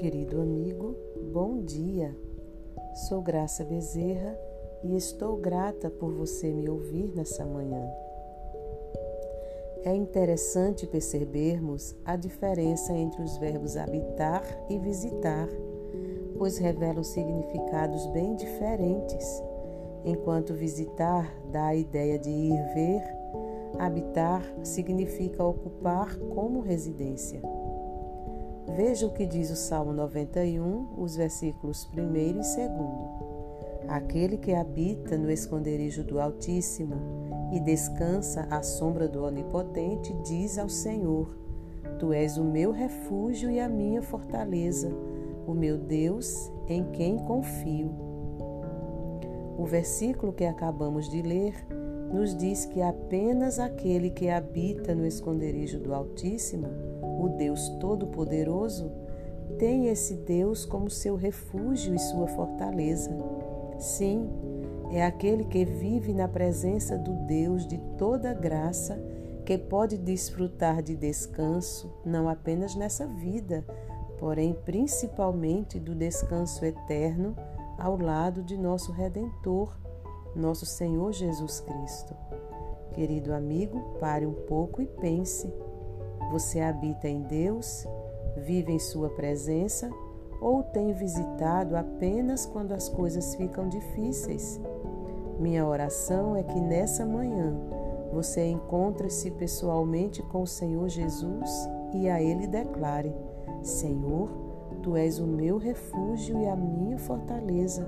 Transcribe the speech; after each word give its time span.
querido 0.00 0.40
amigo, 0.40 0.96
bom 1.30 1.60
dia. 1.60 2.16
Sou 3.06 3.20
Graça 3.20 3.62
Bezerra 3.62 4.34
e 4.82 4.96
estou 4.96 5.36
grata 5.36 5.90
por 5.90 6.10
você 6.14 6.50
me 6.50 6.70
ouvir 6.70 7.12
nessa 7.14 7.44
manhã. 7.44 7.86
É 9.84 9.94
interessante 9.94 10.86
percebermos 10.86 11.94
a 12.02 12.16
diferença 12.16 12.94
entre 12.94 13.20
os 13.20 13.36
verbos 13.36 13.76
habitar 13.76 14.42
e 14.70 14.78
visitar, 14.78 15.46
pois 16.38 16.56
revelam 16.56 17.04
significados 17.04 18.06
bem 18.06 18.34
diferentes. 18.36 19.42
Enquanto 20.02 20.54
visitar 20.54 21.30
dá 21.52 21.66
a 21.66 21.76
ideia 21.76 22.18
de 22.18 22.30
ir 22.30 22.62
ver, 22.72 23.02
habitar 23.78 24.42
significa 24.62 25.44
ocupar 25.44 26.16
como 26.16 26.60
residência. 26.60 27.42
Veja 28.76 29.06
o 29.06 29.10
que 29.10 29.26
diz 29.26 29.50
o 29.50 29.56
Salmo 29.56 29.92
91, 29.92 30.94
os 30.96 31.16
versículos 31.16 31.88
1 31.92 32.16
e 32.16 32.32
2. 32.32 32.56
Aquele 33.88 34.36
que 34.36 34.52
habita 34.52 35.18
no 35.18 35.30
esconderijo 35.30 36.04
do 36.04 36.20
Altíssimo 36.20 36.94
e 37.52 37.58
descansa 37.58 38.46
à 38.50 38.62
sombra 38.62 39.08
do 39.08 39.24
Onipotente 39.24 40.14
diz 40.22 40.56
ao 40.56 40.68
Senhor: 40.68 41.36
Tu 41.98 42.12
és 42.12 42.38
o 42.38 42.44
meu 42.44 42.70
refúgio 42.70 43.50
e 43.50 43.58
a 43.58 43.68
minha 43.68 44.02
fortaleza, 44.02 44.88
o 45.46 45.52
meu 45.52 45.76
Deus 45.76 46.52
em 46.68 46.84
quem 46.92 47.18
confio. 47.18 47.90
O 49.58 49.66
versículo 49.66 50.32
que 50.32 50.44
acabamos 50.44 51.10
de 51.10 51.20
ler 51.22 51.54
nos 52.12 52.36
diz 52.36 52.64
que 52.64 52.80
apenas 52.80 53.58
aquele 53.58 54.10
que 54.10 54.28
habita 54.28 54.94
no 54.94 55.04
esconderijo 55.04 55.78
do 55.78 55.92
Altíssimo, 55.92 56.68
o 57.24 57.28
Deus 57.28 57.68
Todo-Poderoso, 57.80 58.90
tem 59.58 59.88
esse 59.88 60.14
Deus 60.14 60.64
como 60.64 60.88
seu 60.88 61.16
refúgio 61.16 61.94
e 61.94 61.98
sua 61.98 62.26
fortaleza. 62.28 63.10
Sim, 63.78 64.28
é 64.90 65.04
aquele 65.04 65.44
que 65.44 65.64
vive 65.64 66.12
na 66.12 66.28
presença 66.28 66.96
do 66.96 67.12
Deus 67.26 67.66
de 67.66 67.78
toda 67.98 68.34
graça, 68.34 69.00
que 69.44 69.58
pode 69.58 69.96
desfrutar 69.96 70.82
de 70.82 70.96
descanso, 70.96 71.92
não 72.04 72.28
apenas 72.28 72.74
nessa 72.74 73.06
vida, 73.06 73.64
porém 74.18 74.54
principalmente 74.64 75.78
do 75.78 75.94
descanso 75.94 76.64
eterno 76.64 77.34
ao 77.78 77.96
lado 77.96 78.42
de 78.42 78.56
nosso 78.56 78.92
Redentor 78.92 79.80
nosso 80.34 80.66
Senhor 80.66 81.12
Jesus 81.12 81.60
Cristo. 81.60 82.14
Querido 82.92 83.32
amigo, 83.32 83.96
pare 84.00 84.26
um 84.26 84.32
pouco 84.32 84.82
e 84.82 84.86
pense: 84.86 85.52
você 86.30 86.60
habita 86.60 87.08
em 87.08 87.22
Deus, 87.22 87.86
vive 88.36 88.72
em 88.72 88.78
Sua 88.78 89.10
presença 89.10 89.90
ou 90.40 90.62
tem 90.62 90.92
visitado 90.92 91.76
apenas 91.76 92.46
quando 92.46 92.72
as 92.72 92.88
coisas 92.88 93.34
ficam 93.34 93.68
difíceis? 93.68 94.60
Minha 95.38 95.66
oração 95.66 96.36
é 96.36 96.42
que 96.42 96.60
nessa 96.60 97.04
manhã 97.04 97.54
você 98.12 98.46
encontre-se 98.46 99.30
pessoalmente 99.32 100.22
com 100.22 100.42
o 100.42 100.46
Senhor 100.46 100.88
Jesus 100.88 101.50
e 101.94 102.08
a 102.08 102.22
Ele 102.22 102.46
declare: 102.46 103.14
Senhor, 103.62 104.28
Tu 104.82 104.96
és 104.96 105.18
o 105.18 105.26
meu 105.26 105.58
refúgio 105.58 106.40
e 106.40 106.46
a 106.46 106.56
minha 106.56 106.98
fortaleza 106.98 107.86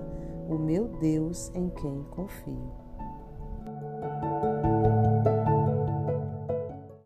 o 0.48 0.59
meu 0.59 0.89
Deus 0.89 1.51
em 1.55 1.69
quem 1.70 2.03
confio. 2.11 2.81